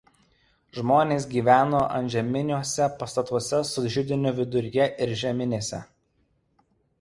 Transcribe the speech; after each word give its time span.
Žmonės 0.75 1.27
gyveno 1.33 1.81
antžeminiuose 1.97 2.87
pastatuose 3.03 3.61
su 3.73 3.85
židiniu 3.97 4.33
viduryje 4.41 4.89
ir 5.07 5.15
žeminėse. 5.25 5.83